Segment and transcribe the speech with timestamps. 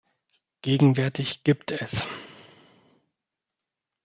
[0.63, 2.05] Gegenwärtig gibt es